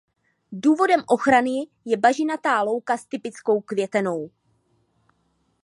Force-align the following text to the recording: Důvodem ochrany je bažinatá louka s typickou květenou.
Důvodem 0.51 1.03
ochrany 1.07 1.67
je 1.85 1.97
bažinatá 1.97 2.61
louka 2.61 2.97
s 2.97 3.05
typickou 3.05 3.61
květenou. 3.61 4.29